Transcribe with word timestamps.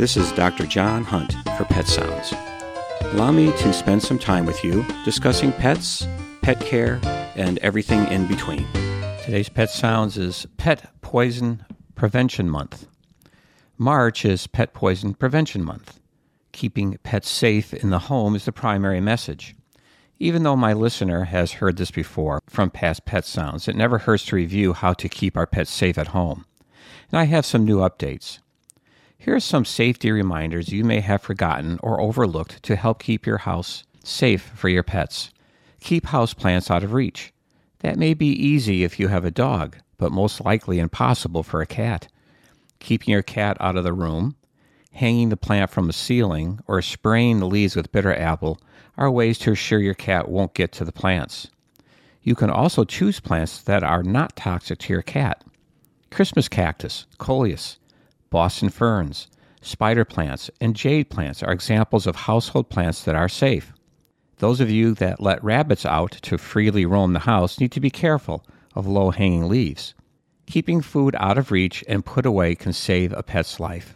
This 0.00 0.16
is 0.16 0.32
Dr. 0.32 0.64
John 0.64 1.04
Hunt 1.04 1.34
for 1.58 1.66
Pet 1.66 1.86
Sounds. 1.86 2.32
Allow 3.12 3.32
me 3.32 3.52
to 3.58 3.70
spend 3.70 4.02
some 4.02 4.18
time 4.18 4.46
with 4.46 4.64
you 4.64 4.82
discussing 5.04 5.52
pets, 5.52 6.08
pet 6.40 6.58
care, 6.58 6.98
and 7.36 7.58
everything 7.58 8.06
in 8.10 8.26
between. 8.26 8.66
Today's 9.22 9.50
Pet 9.50 9.68
Sounds 9.68 10.16
is 10.16 10.46
Pet 10.56 10.90
Poison 11.02 11.66
Prevention 11.96 12.48
Month. 12.48 12.86
March 13.76 14.24
is 14.24 14.46
Pet 14.46 14.72
Poison 14.72 15.12
Prevention 15.12 15.62
Month. 15.62 16.00
Keeping 16.52 16.96
pets 17.02 17.28
safe 17.28 17.74
in 17.74 17.90
the 17.90 17.98
home 17.98 18.34
is 18.34 18.46
the 18.46 18.52
primary 18.52 19.02
message. 19.02 19.54
Even 20.18 20.44
though 20.44 20.56
my 20.56 20.72
listener 20.72 21.24
has 21.24 21.52
heard 21.52 21.76
this 21.76 21.90
before 21.90 22.40
from 22.48 22.70
past 22.70 23.04
Pet 23.04 23.26
Sounds, 23.26 23.68
it 23.68 23.76
never 23.76 23.98
hurts 23.98 24.24
to 24.24 24.36
review 24.36 24.72
how 24.72 24.94
to 24.94 25.10
keep 25.10 25.36
our 25.36 25.46
pets 25.46 25.70
safe 25.70 25.98
at 25.98 26.08
home. 26.08 26.46
And 27.12 27.20
I 27.20 27.24
have 27.24 27.44
some 27.44 27.66
new 27.66 27.80
updates. 27.80 28.38
Here 29.22 29.36
are 29.36 29.40
some 29.40 29.66
safety 29.66 30.10
reminders 30.10 30.70
you 30.70 30.82
may 30.82 31.00
have 31.00 31.20
forgotten 31.20 31.78
or 31.82 32.00
overlooked 32.00 32.62
to 32.62 32.74
help 32.74 33.02
keep 33.02 33.26
your 33.26 33.36
house 33.36 33.84
safe 34.02 34.40
for 34.54 34.70
your 34.70 34.82
pets. 34.82 35.30
Keep 35.80 36.06
houseplants 36.06 36.70
out 36.70 36.82
of 36.82 36.94
reach. 36.94 37.30
That 37.80 37.98
may 37.98 38.14
be 38.14 38.28
easy 38.28 38.82
if 38.82 38.98
you 38.98 39.08
have 39.08 39.26
a 39.26 39.30
dog, 39.30 39.76
but 39.98 40.10
most 40.10 40.42
likely 40.42 40.78
impossible 40.78 41.42
for 41.42 41.60
a 41.60 41.66
cat. 41.66 42.08
Keeping 42.78 43.12
your 43.12 43.22
cat 43.22 43.58
out 43.60 43.76
of 43.76 43.84
the 43.84 43.92
room, 43.92 44.36
hanging 44.92 45.28
the 45.28 45.36
plant 45.36 45.70
from 45.70 45.86
the 45.86 45.92
ceiling, 45.92 46.58
or 46.66 46.80
spraying 46.80 47.40
the 47.40 47.46
leaves 47.46 47.76
with 47.76 47.92
bitter 47.92 48.14
apple 48.14 48.58
are 48.96 49.10
ways 49.10 49.36
to 49.40 49.52
assure 49.52 49.80
your 49.80 49.92
cat 49.92 50.30
won't 50.30 50.54
get 50.54 50.72
to 50.72 50.84
the 50.86 50.92
plants. 50.92 51.48
You 52.22 52.34
can 52.34 52.48
also 52.48 52.84
choose 52.84 53.20
plants 53.20 53.60
that 53.60 53.82
are 53.84 54.02
not 54.02 54.34
toxic 54.34 54.78
to 54.78 54.94
your 54.94 55.02
cat. 55.02 55.44
Christmas 56.10 56.48
cactus, 56.48 57.04
coleus, 57.18 57.78
Boston 58.30 58.68
ferns, 58.68 59.26
spider 59.60 60.04
plants, 60.04 60.50
and 60.60 60.76
jade 60.76 61.10
plants 61.10 61.42
are 61.42 61.52
examples 61.52 62.06
of 62.06 62.14
household 62.14 62.68
plants 62.70 63.02
that 63.02 63.16
are 63.16 63.28
safe. 63.28 63.72
Those 64.38 64.60
of 64.60 64.70
you 64.70 64.94
that 64.94 65.20
let 65.20 65.42
rabbits 65.42 65.84
out 65.84 66.12
to 66.22 66.38
freely 66.38 66.86
roam 66.86 67.12
the 67.12 67.18
house 67.18 67.58
need 67.58 67.72
to 67.72 67.80
be 67.80 67.90
careful 67.90 68.46
of 68.76 68.86
low 68.86 69.10
hanging 69.10 69.48
leaves. 69.48 69.94
Keeping 70.46 70.80
food 70.80 71.16
out 71.18 71.38
of 71.38 71.50
reach 71.50 71.82
and 71.88 72.04
put 72.04 72.24
away 72.24 72.54
can 72.54 72.72
save 72.72 73.12
a 73.12 73.24
pet's 73.24 73.58
life. 73.58 73.94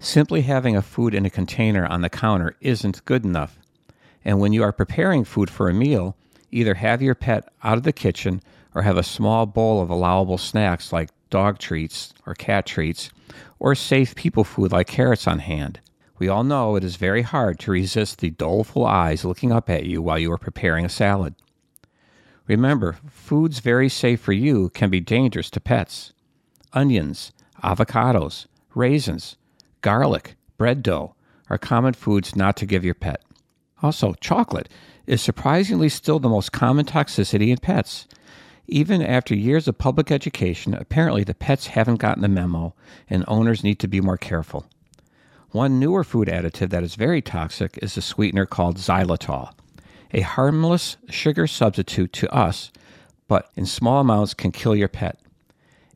Simply 0.00 0.42
having 0.42 0.76
a 0.76 0.82
food 0.82 1.14
in 1.14 1.24
a 1.24 1.30
container 1.30 1.86
on 1.86 2.02
the 2.02 2.10
counter 2.10 2.56
isn't 2.60 3.04
good 3.04 3.24
enough. 3.24 3.60
And 4.24 4.40
when 4.40 4.52
you 4.52 4.64
are 4.64 4.72
preparing 4.72 5.24
food 5.24 5.50
for 5.50 5.68
a 5.68 5.74
meal, 5.74 6.16
either 6.50 6.74
have 6.74 7.00
your 7.00 7.14
pet 7.14 7.48
out 7.62 7.78
of 7.78 7.84
the 7.84 7.92
kitchen 7.92 8.42
or 8.74 8.82
have 8.82 8.96
a 8.96 9.04
small 9.04 9.46
bowl 9.46 9.80
of 9.80 9.88
allowable 9.88 10.38
snacks 10.38 10.92
like 10.92 11.10
dog 11.30 11.58
treats 11.58 12.12
or 12.26 12.34
cat 12.34 12.66
treats 12.66 13.10
or 13.58 13.74
safe 13.74 14.14
people 14.14 14.44
food 14.44 14.72
like 14.72 14.86
carrots 14.86 15.26
on 15.26 15.40
hand. 15.40 15.80
We 16.18 16.28
all 16.28 16.44
know 16.44 16.76
it 16.76 16.84
is 16.84 16.96
very 16.96 17.22
hard 17.22 17.58
to 17.60 17.70
resist 17.70 18.18
the 18.18 18.30
doleful 18.30 18.84
eyes 18.84 19.24
looking 19.24 19.52
up 19.52 19.70
at 19.70 19.84
you 19.84 20.02
while 20.02 20.18
you 20.18 20.32
are 20.32 20.38
preparing 20.38 20.84
a 20.84 20.88
salad. 20.88 21.34
Remember, 22.46 22.96
foods 23.08 23.60
very 23.60 23.88
safe 23.88 24.20
for 24.20 24.32
you 24.32 24.70
can 24.70 24.90
be 24.90 25.00
dangerous 25.00 25.50
to 25.50 25.60
pets. 25.60 26.12
Onions, 26.72 27.32
avocados, 27.62 28.46
raisins, 28.74 29.36
garlic, 29.80 30.36
bread 30.56 30.82
dough 30.82 31.14
are 31.50 31.58
common 31.58 31.94
foods 31.94 32.34
not 32.34 32.56
to 32.56 32.66
give 32.66 32.84
your 32.84 32.94
pet. 32.94 33.22
Also, 33.82 34.14
chocolate 34.14 34.68
is 35.06 35.22
surprisingly 35.22 35.88
still 35.88 36.18
the 36.18 36.28
most 36.28 36.52
common 36.52 36.84
toxicity 36.84 37.48
in 37.48 37.58
pets. 37.58 38.06
Even 38.70 39.00
after 39.00 39.34
years 39.34 39.66
of 39.66 39.78
public 39.78 40.10
education, 40.10 40.74
apparently 40.74 41.24
the 41.24 41.32
pets 41.32 41.68
haven't 41.68 41.96
gotten 41.96 42.20
the 42.20 42.28
memo, 42.28 42.74
and 43.08 43.24
owners 43.26 43.64
need 43.64 43.78
to 43.78 43.88
be 43.88 44.02
more 44.02 44.18
careful. 44.18 44.66
One 45.52 45.80
newer 45.80 46.04
food 46.04 46.28
additive 46.28 46.68
that 46.68 46.82
is 46.82 46.94
very 46.94 47.22
toxic 47.22 47.78
is 47.80 47.96
a 47.96 48.02
sweetener 48.02 48.44
called 48.44 48.76
xylitol, 48.76 49.52
a 50.12 50.20
harmless 50.20 50.98
sugar 51.08 51.46
substitute 51.46 52.12
to 52.12 52.30
us, 52.30 52.70
but 53.26 53.50
in 53.56 53.64
small 53.64 54.02
amounts 54.02 54.34
can 54.34 54.52
kill 54.52 54.76
your 54.76 54.88
pet. 54.88 55.18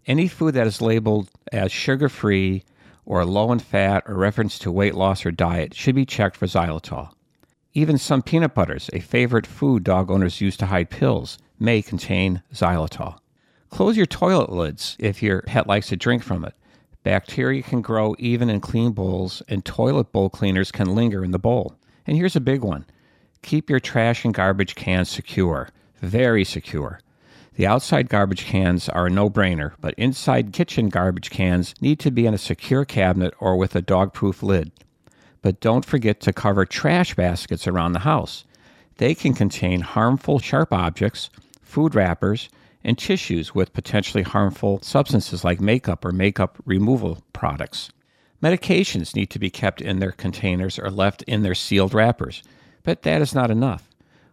Any 0.06 0.26
food 0.26 0.54
that 0.54 0.66
is 0.66 0.80
labeled 0.80 1.28
as 1.52 1.70
sugar 1.70 2.08
free 2.08 2.64
or 3.04 3.26
low 3.26 3.52
in 3.52 3.58
fat 3.58 4.04
or 4.06 4.14
reference 4.14 4.58
to 4.60 4.72
weight 4.72 4.94
loss 4.94 5.26
or 5.26 5.30
diet 5.30 5.74
should 5.74 5.94
be 5.94 6.06
checked 6.06 6.38
for 6.38 6.46
xylitol. 6.46 7.10
Even 7.74 7.98
some 7.98 8.22
peanut 8.22 8.54
butters, 8.54 8.88
a 8.94 9.00
favorite 9.00 9.46
food 9.46 9.84
dog 9.84 10.10
owners 10.10 10.40
use 10.40 10.56
to 10.56 10.66
hide 10.66 10.88
pills, 10.88 11.36
may 11.62 11.80
contain 11.80 12.42
xylitol. 12.52 13.18
Close 13.70 13.96
your 13.96 14.06
toilet 14.06 14.50
lids 14.50 14.96
if 14.98 15.22
your 15.22 15.42
pet 15.42 15.66
likes 15.66 15.88
to 15.88 15.96
drink 15.96 16.22
from 16.22 16.44
it. 16.44 16.54
Bacteria 17.04 17.62
can 17.62 17.80
grow 17.80 18.14
even 18.18 18.50
in 18.50 18.60
clean 18.60 18.92
bowls, 18.92 19.42
and 19.48 19.64
toilet 19.64 20.12
bowl 20.12 20.28
cleaners 20.28 20.70
can 20.70 20.94
linger 20.94 21.24
in 21.24 21.30
the 21.30 21.38
bowl. 21.38 21.74
And 22.06 22.16
here's 22.16 22.36
a 22.36 22.40
big 22.40 22.62
one 22.62 22.84
keep 23.42 23.70
your 23.70 23.80
trash 23.80 24.24
and 24.24 24.34
garbage 24.34 24.74
cans 24.74 25.08
secure, 25.08 25.68
very 26.00 26.44
secure. 26.44 27.00
The 27.54 27.66
outside 27.66 28.08
garbage 28.08 28.44
cans 28.44 28.88
are 28.88 29.06
a 29.06 29.10
no 29.10 29.28
brainer, 29.28 29.72
but 29.80 29.94
inside 29.98 30.52
kitchen 30.52 30.88
garbage 30.88 31.30
cans 31.30 31.74
need 31.80 31.98
to 32.00 32.10
be 32.10 32.26
in 32.26 32.34
a 32.34 32.38
secure 32.38 32.84
cabinet 32.84 33.34
or 33.40 33.56
with 33.56 33.76
a 33.76 33.82
dog 33.82 34.12
proof 34.12 34.42
lid. 34.42 34.70
But 35.42 35.60
don't 35.60 35.84
forget 35.84 36.20
to 36.20 36.32
cover 36.32 36.64
trash 36.64 37.14
baskets 37.14 37.66
around 37.66 37.92
the 37.92 38.00
house. 38.00 38.44
They 38.98 39.14
can 39.14 39.34
contain 39.34 39.80
harmful 39.80 40.38
sharp 40.38 40.72
objects 40.72 41.30
food 41.72 41.94
wrappers, 41.94 42.50
and 42.84 42.98
tissues 42.98 43.54
with 43.54 43.72
potentially 43.72 44.22
harmful 44.22 44.78
substances 44.82 45.42
like 45.42 45.58
makeup 45.58 46.04
or 46.04 46.12
makeup 46.12 46.58
removal 46.66 47.22
products. 47.32 47.90
Medications 48.42 49.16
need 49.16 49.30
to 49.30 49.38
be 49.38 49.48
kept 49.48 49.80
in 49.80 49.98
their 49.98 50.12
containers 50.12 50.78
or 50.78 50.90
left 50.90 51.22
in 51.22 51.42
their 51.42 51.54
sealed 51.54 51.94
wrappers, 51.94 52.42
but 52.82 53.02
that 53.02 53.22
is 53.22 53.34
not 53.34 53.50
enough. 53.50 53.88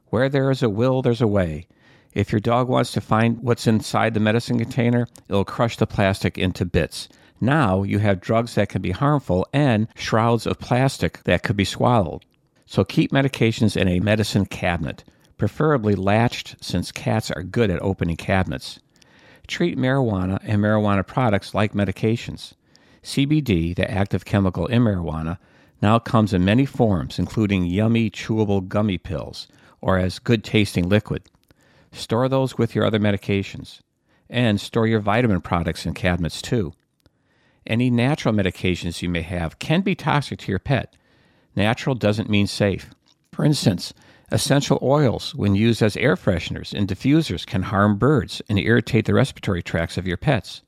Where 0.07 0.27
there 0.27 0.51
is 0.51 0.61
a 0.61 0.69
will, 0.69 1.01
there's 1.01 1.22
a 1.22 1.27
way. 1.27 1.66
If 2.13 2.29
your 2.29 2.41
dog 2.41 2.67
wants 2.67 2.91
to 2.91 3.01
find 3.01 3.39
what's 3.41 3.67
inside 3.67 4.16
the 4.16 4.19
medicine 4.19 4.57
container, 4.57 5.07
it'll 5.29 5.45
crush 5.45 5.77
the 5.77 5.88
plastic 5.88 6.38
into 6.38 6.66
bits. 6.66 7.07
Now 7.39 7.83
you 7.83 8.00
have 8.00 8.19
drugs 8.19 8.56
that 8.56 8.67
can 8.67 8.81
be 8.81 8.91
harmful 8.91 9.47
and 9.53 9.88
shrouds 9.95 10.45
of 10.45 10.59
plastic 10.59 11.23
that 11.23 11.44
could 11.44 11.56
be 11.56 11.63
swallowed. 11.63 12.25
So 12.66 12.83
keep 12.83 13.11
medications 13.11 13.77
in 13.77 13.88
a 13.88 14.01
medicine 14.01 14.45
cabinet 14.45 15.06
preferably 15.39 15.95
latched 15.95 16.57
since 16.61 16.91
cats 16.91 17.31
are 17.31 17.41
good 17.41 17.72
at 17.72 17.81
opening 17.81 18.17
cabinets. 18.17 18.79
Treat 19.47 19.77
marijuana 19.77 20.39
and 20.44 20.61
marijuana 20.61 21.05
products 21.05 21.55
like 21.55 21.73
medications. 21.73 22.53
CBD, 23.01 23.75
the 23.75 23.89
active 23.89 24.25
chemical 24.25 24.67
in 24.67 24.83
marijuana, 24.83 25.39
now 25.81 25.97
comes 25.97 26.33
in 26.33 26.45
many 26.45 26.66
forms, 26.66 27.17
including 27.17 27.66
yummy, 27.66 28.11
chewable 28.11 28.67
gummy 28.67 28.97
pills 28.97 29.47
or 29.81 29.97
as 29.97 30.19
good 30.19 30.44
tasting 30.44 30.88
liquid. 30.88 31.23
Store 31.91 32.27
those 32.29 32.57
with 32.57 32.75
your 32.75 32.85
other 32.85 33.00
medications. 33.00 33.79
And 34.29 34.61
store 34.61 34.85
your 34.85 35.00
vitamin 35.00 35.41
products 35.41 35.85
in 35.85 35.95
cabinets 35.95 36.41
too. 36.41 36.73
Any 37.66 37.89
natural 37.89 38.33
medications 38.33 39.01
you 39.01 39.09
may 39.09 39.21
have 39.21 39.57
can 39.57 39.81
be 39.81 39.95
toxic 39.95 40.39
to 40.39 40.51
your 40.51 40.59
pet. 40.59 40.95
Natural 41.56 41.95
doesn't 41.95 42.29
mean 42.29 42.45
safe. 42.45 42.91
For 43.31 43.44
instance, 43.44 43.94
Essential 44.31 44.78
oils, 44.84 45.34
when 45.34 45.56
used 45.56 45.81
as 45.81 45.97
air 45.97 46.16
fresheners 46.16 46.72
and 46.72 46.88
diffusers, 46.88 47.45
can 47.45 47.63
harm 47.63 47.97
birds 47.97 48.44
and 48.47 48.59
irritate 48.59 49.06
the 49.06 49.13
respiratory 49.13 49.63
tracts 49.63 49.97
of 49.97 50.06
your 50.06 50.17
pets. 50.17 50.62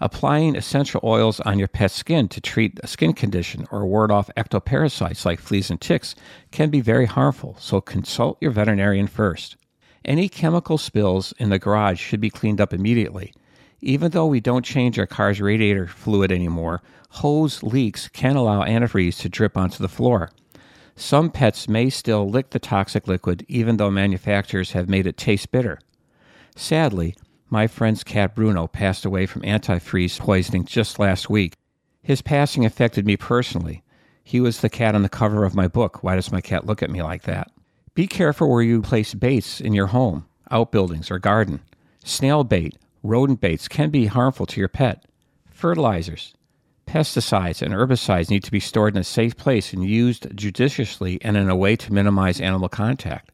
Applying 0.00 0.56
essential 0.56 1.00
oils 1.04 1.40
on 1.40 1.58
your 1.58 1.68
pet's 1.68 1.94
skin 1.94 2.26
to 2.28 2.40
treat 2.40 2.80
a 2.82 2.88
skin 2.88 3.12
condition 3.12 3.66
or 3.70 3.86
ward 3.86 4.10
off 4.10 4.30
ectoparasites 4.36 5.24
like 5.24 5.38
fleas 5.38 5.70
and 5.70 5.80
ticks 5.80 6.16
can 6.50 6.70
be 6.70 6.80
very 6.80 7.06
harmful, 7.06 7.54
so 7.60 7.80
consult 7.80 8.38
your 8.40 8.50
veterinarian 8.50 9.06
first. 9.06 9.56
Any 10.04 10.28
chemical 10.28 10.78
spills 10.78 11.32
in 11.38 11.50
the 11.50 11.58
garage 11.58 12.00
should 12.00 12.20
be 12.20 12.30
cleaned 12.30 12.60
up 12.60 12.72
immediately. 12.72 13.34
Even 13.82 14.10
though 14.10 14.26
we 14.26 14.40
don't 14.40 14.64
change 14.64 14.98
our 14.98 15.06
car's 15.06 15.40
radiator 15.40 15.86
fluid 15.86 16.32
anymore, 16.32 16.82
hose 17.10 17.62
leaks 17.62 18.08
can 18.08 18.36
allow 18.36 18.64
antifreeze 18.64 19.18
to 19.20 19.28
drip 19.28 19.56
onto 19.56 19.78
the 19.78 19.88
floor. 19.88 20.30
Some 20.96 21.30
pets 21.30 21.68
may 21.68 21.90
still 21.90 22.28
lick 22.28 22.50
the 22.50 22.58
toxic 22.58 23.08
liquid 23.08 23.44
even 23.48 23.76
though 23.76 23.90
manufacturers 23.90 24.72
have 24.72 24.88
made 24.88 25.06
it 25.06 25.16
taste 25.16 25.50
bitter. 25.50 25.78
Sadly, 26.56 27.14
my 27.48 27.66
friend's 27.66 28.04
cat 28.04 28.34
Bruno 28.34 28.66
passed 28.66 29.04
away 29.04 29.26
from 29.26 29.42
antifreeze 29.42 30.18
poisoning 30.18 30.64
just 30.64 30.98
last 30.98 31.28
week. 31.28 31.54
His 32.02 32.22
passing 32.22 32.64
affected 32.64 33.06
me 33.06 33.16
personally. 33.16 33.82
He 34.22 34.40
was 34.40 34.60
the 34.60 34.68
cat 34.68 34.94
on 34.94 35.02
the 35.02 35.08
cover 35.08 35.44
of 35.44 35.54
my 35.54 35.66
book, 35.66 36.02
Why 36.02 36.14
Does 36.14 36.30
My 36.30 36.40
Cat 36.40 36.64
Look 36.66 36.82
at 36.82 36.90
Me 36.90 37.02
Like 37.02 37.22
That? 37.22 37.50
Be 37.94 38.06
careful 38.06 38.48
where 38.48 38.62
you 38.62 38.80
place 38.82 39.14
baits 39.14 39.60
in 39.60 39.72
your 39.72 39.88
home, 39.88 40.26
outbuildings, 40.50 41.10
or 41.10 41.18
garden. 41.18 41.60
Snail 42.04 42.44
bait, 42.44 42.78
rodent 43.02 43.40
baits 43.40 43.66
can 43.66 43.90
be 43.90 44.06
harmful 44.06 44.46
to 44.46 44.60
your 44.60 44.68
pet. 44.68 45.04
Fertilizers, 45.50 46.34
Pesticides 46.90 47.62
and 47.62 47.72
herbicides 47.72 48.30
need 48.30 48.42
to 48.42 48.50
be 48.50 48.58
stored 48.58 48.96
in 48.96 49.00
a 49.00 49.04
safe 49.04 49.36
place 49.36 49.72
and 49.72 49.88
used 49.88 50.36
judiciously 50.36 51.20
and 51.22 51.36
in 51.36 51.48
a 51.48 51.54
way 51.54 51.76
to 51.76 51.92
minimize 51.92 52.40
animal 52.40 52.68
contact. 52.68 53.30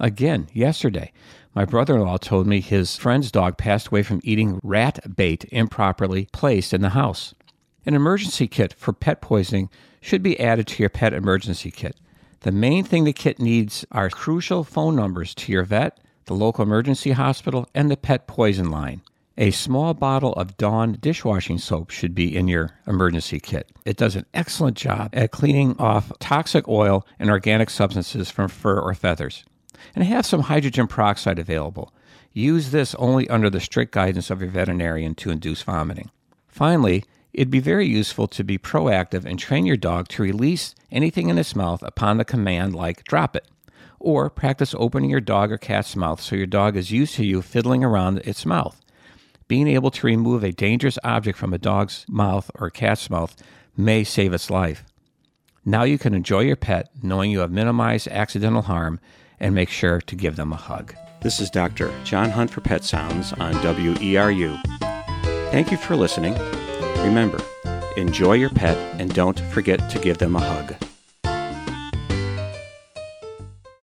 Again, 0.00 0.48
yesterday, 0.54 1.12
my 1.54 1.66
brother 1.66 1.96
in 1.96 2.00
law 2.00 2.16
told 2.16 2.46
me 2.46 2.62
his 2.62 2.96
friend's 2.96 3.30
dog 3.30 3.58
passed 3.58 3.88
away 3.88 4.02
from 4.02 4.22
eating 4.24 4.58
rat 4.62 5.00
bait 5.16 5.44
improperly 5.52 6.30
placed 6.32 6.72
in 6.72 6.80
the 6.80 6.88
house. 6.88 7.34
An 7.84 7.92
emergency 7.92 8.48
kit 8.48 8.72
for 8.72 8.94
pet 8.94 9.20
poisoning 9.20 9.68
should 10.00 10.22
be 10.22 10.40
added 10.40 10.66
to 10.68 10.82
your 10.82 10.88
pet 10.88 11.12
emergency 11.12 11.70
kit. 11.70 11.96
The 12.40 12.52
main 12.52 12.84
thing 12.84 13.04
the 13.04 13.12
kit 13.12 13.38
needs 13.38 13.84
are 13.92 14.08
crucial 14.08 14.64
phone 14.64 14.96
numbers 14.96 15.34
to 15.34 15.52
your 15.52 15.64
vet, 15.64 16.00
the 16.24 16.34
local 16.34 16.62
emergency 16.62 17.10
hospital, 17.10 17.68
and 17.74 17.90
the 17.90 17.98
pet 17.98 18.26
poison 18.26 18.70
line. 18.70 19.02
A 19.36 19.50
small 19.50 19.94
bottle 19.94 20.32
of 20.34 20.56
Dawn 20.56 20.96
dishwashing 21.00 21.58
soap 21.58 21.90
should 21.90 22.14
be 22.14 22.36
in 22.36 22.46
your 22.46 22.70
emergency 22.86 23.40
kit. 23.40 23.68
It 23.84 23.96
does 23.96 24.14
an 24.14 24.26
excellent 24.32 24.76
job 24.76 25.10
at 25.12 25.32
cleaning 25.32 25.74
off 25.76 26.12
toxic 26.20 26.68
oil 26.68 27.04
and 27.18 27.28
organic 27.28 27.68
substances 27.68 28.30
from 28.30 28.48
fur 28.48 28.78
or 28.78 28.94
feathers. 28.94 29.42
And 29.96 30.04
have 30.04 30.24
some 30.24 30.42
hydrogen 30.42 30.86
peroxide 30.86 31.40
available. 31.40 31.92
Use 32.32 32.70
this 32.70 32.94
only 32.94 33.28
under 33.28 33.50
the 33.50 33.58
strict 33.58 33.90
guidance 33.90 34.30
of 34.30 34.40
your 34.40 34.50
veterinarian 34.50 35.16
to 35.16 35.30
induce 35.30 35.62
vomiting. 35.62 36.12
Finally, 36.46 37.04
it'd 37.32 37.50
be 37.50 37.58
very 37.58 37.88
useful 37.88 38.28
to 38.28 38.44
be 38.44 38.56
proactive 38.56 39.24
and 39.24 39.36
train 39.36 39.66
your 39.66 39.76
dog 39.76 40.06
to 40.08 40.22
release 40.22 40.76
anything 40.92 41.28
in 41.28 41.38
its 41.38 41.56
mouth 41.56 41.82
upon 41.82 42.18
the 42.18 42.24
command 42.24 42.72
like 42.72 43.02
drop 43.02 43.34
it. 43.34 43.48
Or 43.98 44.30
practice 44.30 44.76
opening 44.78 45.10
your 45.10 45.20
dog 45.20 45.50
or 45.50 45.58
cat's 45.58 45.96
mouth 45.96 46.20
so 46.20 46.36
your 46.36 46.46
dog 46.46 46.76
is 46.76 46.92
used 46.92 47.16
to 47.16 47.26
you 47.26 47.42
fiddling 47.42 47.82
around 47.82 48.18
its 48.18 48.46
mouth. 48.46 48.80
Being 49.54 49.68
able 49.68 49.92
to 49.92 50.06
remove 50.08 50.42
a 50.42 50.50
dangerous 50.50 50.98
object 51.04 51.38
from 51.38 51.54
a 51.54 51.58
dog's 51.58 52.04
mouth 52.08 52.50
or 52.56 52.70
cat's 52.70 53.08
mouth 53.08 53.40
may 53.76 54.02
save 54.02 54.32
its 54.32 54.50
life. 54.50 54.82
Now 55.64 55.84
you 55.84 55.96
can 55.96 56.12
enjoy 56.12 56.40
your 56.40 56.56
pet 56.56 56.90
knowing 57.04 57.30
you 57.30 57.38
have 57.38 57.52
minimized 57.52 58.08
accidental 58.08 58.62
harm 58.62 58.98
and 59.38 59.54
make 59.54 59.68
sure 59.68 60.00
to 60.00 60.16
give 60.16 60.34
them 60.34 60.52
a 60.52 60.56
hug. 60.56 60.96
This 61.22 61.38
is 61.38 61.50
Dr. 61.50 61.94
John 62.02 62.30
Hunt 62.30 62.50
for 62.50 62.62
Pet 62.62 62.82
Sounds 62.82 63.32
on 63.34 63.52
WERU. 63.52 64.60
Thank 65.52 65.70
you 65.70 65.76
for 65.76 65.94
listening. 65.94 66.34
Remember, 67.04 67.38
enjoy 67.96 68.32
your 68.32 68.50
pet 68.50 68.76
and 69.00 69.14
don't 69.14 69.38
forget 69.38 69.88
to 69.88 70.00
give 70.00 70.18
them 70.18 70.34
a 70.34 70.40
hug. 70.40 70.83